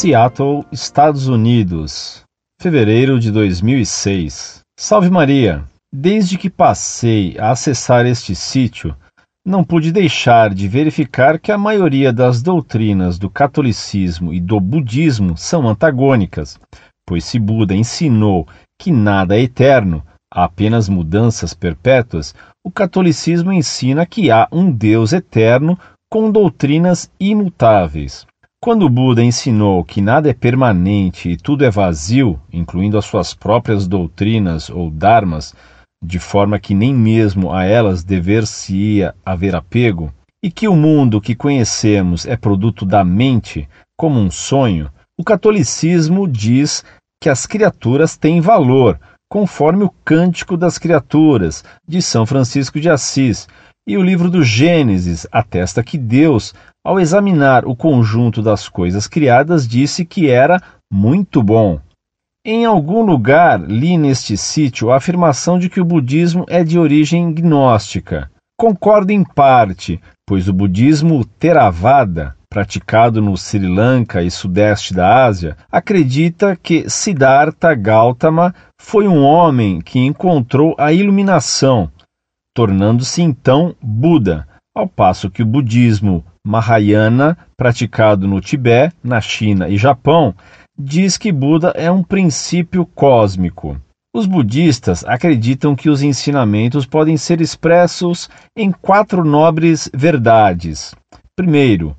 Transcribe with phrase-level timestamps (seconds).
[0.00, 2.22] Seattle, Estados Unidos,
[2.58, 4.60] fevereiro de 2006.
[4.78, 5.62] Salve Maria!
[5.94, 8.96] Desde que passei a acessar este sítio,
[9.44, 15.36] não pude deixar de verificar que a maioria das doutrinas do catolicismo e do budismo
[15.36, 16.58] são antagônicas,
[17.06, 18.48] pois se Buda ensinou
[18.80, 25.12] que nada é eterno, há apenas mudanças perpétuas, o catolicismo ensina que há um Deus
[25.12, 25.78] eterno
[26.10, 28.26] com doutrinas imutáveis.
[28.62, 33.88] Quando Buda ensinou que nada é permanente e tudo é vazio, incluindo as suas próprias
[33.88, 35.54] doutrinas ou dharmas,
[36.04, 40.12] de forma que nem mesmo a elas dever-se-ia haver apego,
[40.44, 43.66] e que o mundo que conhecemos é produto da mente,
[43.98, 46.84] como um sonho, o catolicismo diz
[47.18, 53.48] que as criaturas têm valor, conforme o Cântico das Criaturas, de São Francisco de Assis,
[53.88, 59.68] e o livro do Gênesis atesta que Deus ao examinar o conjunto das coisas criadas,
[59.68, 60.60] disse que era
[60.92, 61.78] muito bom.
[62.44, 67.32] Em algum lugar li neste sítio a afirmação de que o budismo é de origem
[67.32, 68.30] gnóstica.
[68.58, 75.56] Concordo em parte, pois o budismo Theravada, praticado no Sri Lanka e sudeste da Ásia,
[75.70, 81.90] acredita que Siddhartha Gautama foi um homem que encontrou a iluminação,
[82.54, 89.76] tornando-se então Buda, ao passo que o budismo Mahayana, praticado no Tibete, na China e
[89.76, 90.34] Japão,
[90.78, 93.80] diz que Buda é um princípio cósmico.
[94.12, 100.94] Os budistas acreditam que os ensinamentos podem ser expressos em quatro nobres verdades.
[101.36, 101.96] Primeiro,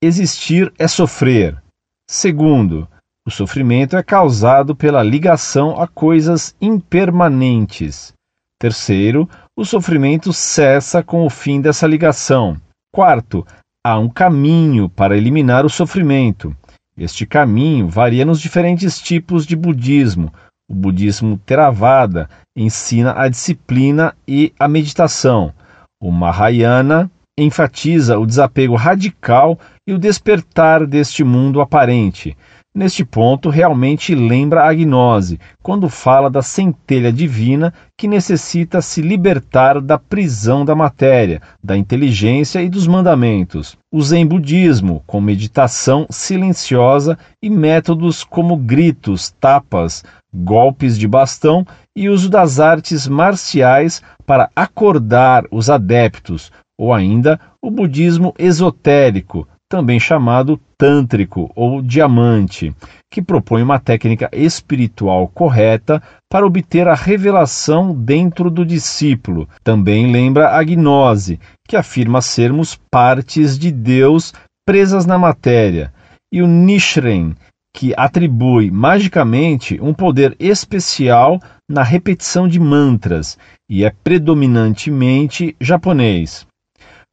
[0.00, 1.60] existir é sofrer.
[2.08, 2.88] Segundo,
[3.26, 8.12] o sofrimento é causado pela ligação a coisas impermanentes.
[8.58, 12.56] Terceiro, o sofrimento cessa com o fim dessa ligação.
[12.92, 13.46] Quarto,
[13.88, 16.54] há um caminho para eliminar o sofrimento.
[16.94, 20.30] Este caminho varia nos diferentes tipos de budismo.
[20.70, 25.54] O budismo Theravada ensina a disciplina e a meditação.
[25.98, 32.36] O Mahayana enfatiza o desapego radical e o despertar deste mundo aparente.
[32.78, 39.80] Neste ponto, realmente lembra a gnose, quando fala da centelha divina que necessita se libertar
[39.80, 43.76] da prisão da matéria, da inteligência e dos mandamentos.
[43.92, 52.08] O Zen budismo, com meditação silenciosa e métodos como gritos, tapas, golpes de bastão e
[52.08, 60.58] uso das artes marciais para acordar os adeptos, ou ainda o budismo esotérico, também chamado
[60.78, 62.74] tântrico ou diamante,
[63.10, 69.48] que propõe uma técnica espiritual correta para obter a revelação dentro do discípulo.
[69.62, 74.32] Também lembra a gnose, que afirma sermos partes de Deus
[74.66, 75.92] presas na matéria,
[76.32, 77.34] e o Nichiren,
[77.74, 81.38] que atribui magicamente um poder especial
[81.70, 86.47] na repetição de mantras e é predominantemente japonês.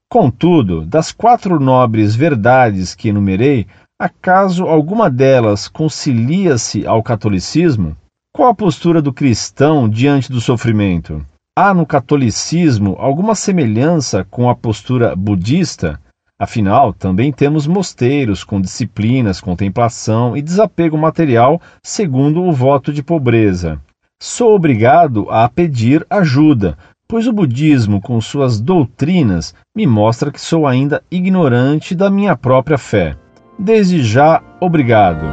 [0.10, 3.68] Contudo, das quatro nobres verdades que enumerei,
[4.00, 7.98] acaso alguma delas concilia-se ao catolicismo?
[8.34, 11.26] Qual a postura do cristão diante do sofrimento?
[11.58, 16.00] Há no catolicismo alguma semelhança com a postura budista?
[16.38, 23.80] Afinal, também temos mosteiros com disciplinas, contemplação e desapego material, segundo o voto de pobreza.
[24.22, 26.78] Sou obrigado a pedir ajuda,
[27.08, 32.78] pois o budismo, com suas doutrinas, me mostra que sou ainda ignorante da minha própria
[32.78, 33.16] fé.
[33.58, 35.26] Desde já, obrigado.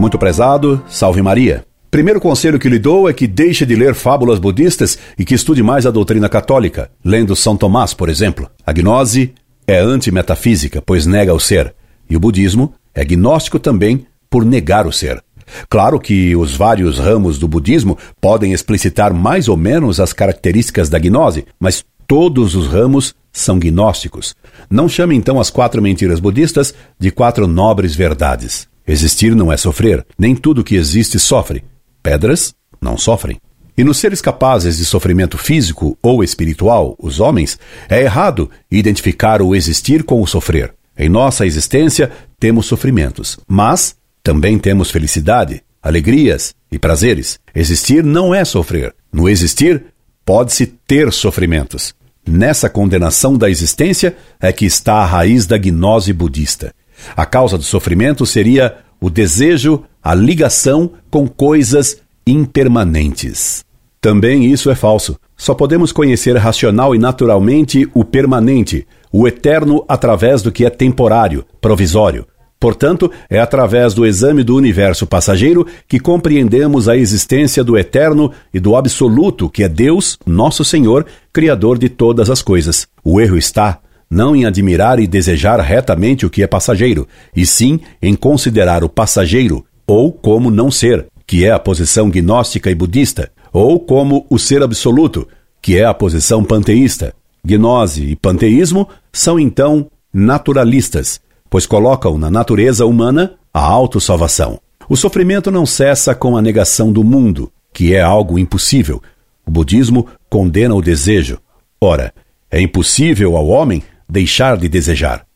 [0.00, 1.64] Muito prezado, salve Maria.
[1.90, 5.62] Primeiro conselho que lhe dou é que deixe de ler fábulas budistas e que estude
[5.62, 8.48] mais a doutrina católica, lendo São Tomás, por exemplo.
[8.64, 9.32] A gnose
[9.66, 11.74] é antimetafísica, pois nega o ser,
[12.08, 15.22] e o budismo é gnóstico também por negar o ser.
[15.68, 20.98] Claro que os vários ramos do budismo podem explicitar mais ou menos as características da
[20.98, 24.34] gnose, mas todos os ramos são gnósticos.
[24.70, 28.66] Não chame então as quatro mentiras budistas de quatro nobres verdades.
[28.86, 31.62] Existir não é sofrer, nem tudo que existe sofre.
[32.02, 33.38] Pedras não sofrem.
[33.76, 37.58] E nos seres capazes de sofrimento físico ou espiritual, os homens,
[37.88, 40.74] é errado identificar o existir com o sofrer.
[40.98, 42.10] Em nossa existência
[42.40, 43.94] temos sofrimentos, mas
[44.28, 47.38] também temos felicidade, alegrias e prazeres.
[47.54, 48.94] Existir não é sofrer.
[49.10, 49.86] No existir,
[50.22, 51.94] pode-se ter sofrimentos.
[52.28, 56.74] Nessa condenação da existência é que está a raiz da gnose budista.
[57.16, 61.96] A causa do sofrimento seria o desejo, a ligação com coisas
[62.26, 63.64] impermanentes.
[64.02, 70.42] Também isso é falso, Só podemos conhecer racional e naturalmente o permanente, o eterno através
[70.42, 72.26] do que é temporário, provisório.
[72.60, 78.58] Portanto, é através do exame do universo passageiro que compreendemos a existência do eterno e
[78.58, 82.88] do absoluto, que é Deus, nosso Senhor, Criador de todas as coisas.
[83.04, 83.78] O erro está
[84.10, 87.06] não em admirar e desejar retamente o que é passageiro,
[87.36, 92.70] e sim em considerar o passageiro, ou como não ser, que é a posição gnóstica
[92.70, 95.28] e budista, ou como o ser absoluto,
[95.60, 97.14] que é a posição panteísta.
[97.44, 101.20] Gnose e panteísmo são então naturalistas,
[101.50, 104.60] pois colocam na natureza humana a autossalvação.
[104.88, 109.02] O sofrimento não cessa com a negação do mundo, que é algo impossível.
[109.46, 111.38] O budismo condena o desejo.
[111.80, 112.12] Ora,
[112.50, 115.26] é impossível ao homem deixar de desejar.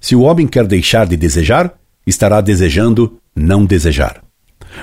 [0.00, 1.74] Se o homem quer deixar de desejar,
[2.06, 4.22] estará desejando não desejar.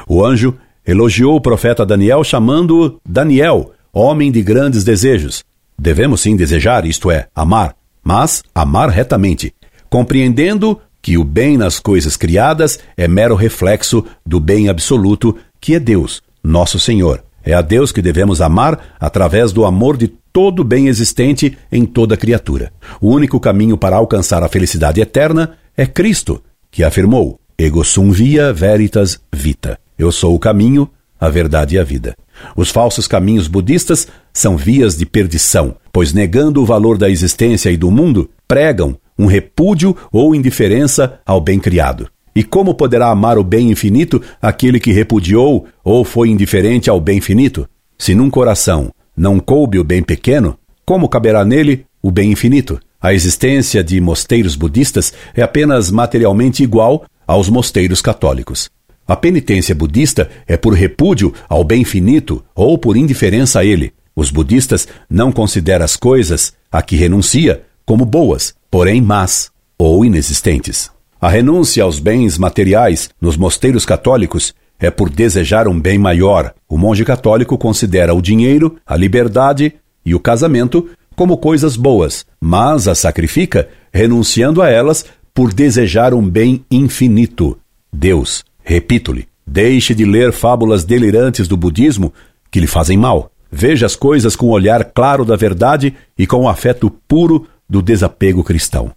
[0.07, 0.55] O anjo
[0.85, 5.43] elogiou o profeta Daniel chamando-o Daniel, homem de grandes desejos.
[5.77, 9.53] Devemos sim desejar, isto é, amar, mas amar retamente,
[9.91, 15.79] compreendendo que o bem nas coisas criadas é mero reflexo do bem absoluto, que é
[15.79, 17.21] Deus, nosso Senhor.
[17.43, 22.15] É a Deus que devemos amar através do amor de todo bem existente em toda
[22.15, 22.71] criatura.
[23.01, 28.53] O único caminho para alcançar a felicidade eterna é Cristo, que afirmou: Ego sum via
[28.53, 29.77] veritas vita.
[29.99, 30.89] Eu sou o caminho,
[31.19, 32.15] a verdade e a vida.
[32.55, 37.77] Os falsos caminhos budistas são vias de perdição, pois negando o valor da existência e
[37.77, 42.09] do mundo, pregam um repúdio ou indiferença ao bem criado.
[42.35, 47.21] E como poderá amar o bem infinito aquele que repudiou ou foi indiferente ao bem
[47.21, 47.69] finito?
[47.97, 52.79] Se num coração não coube o bem pequeno, como caberá nele o bem infinito?
[52.99, 58.69] A existência de mosteiros budistas é apenas materialmente igual aos mosteiros católicos.
[59.07, 63.93] A penitência budista é por repúdio ao bem finito ou por indiferença a ele.
[64.15, 70.89] Os budistas não consideram as coisas a que renuncia como boas, porém más ou inexistentes.
[71.19, 76.53] A renúncia aos bens materiais nos mosteiros católicos é por desejar um bem maior.
[76.67, 82.87] O monge católico considera o dinheiro, a liberdade e o casamento como coisas boas, mas
[82.87, 87.59] as sacrifica renunciando a elas por desejar um bem infinito.
[87.93, 92.13] Deus, repito-lhe, deixe de ler fábulas delirantes do budismo
[92.49, 93.31] que lhe fazem mal.
[93.51, 97.81] Veja as coisas com o olhar claro da verdade e com o afeto puro do
[97.81, 98.91] desapego cristão.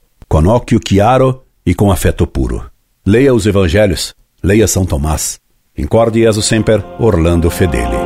[0.48, 2.68] Occhio chiaro e com afeto puro.
[3.06, 5.38] Leia os evangelhos, leia São Tomás.
[5.78, 8.03] Incorde Jesus Semper, Orlando Fedeli.